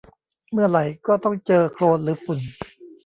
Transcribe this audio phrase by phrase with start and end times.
[0.51, 2.39] เมื่อไหร่ก็ต้องเจอโคลนหรือฝุ่น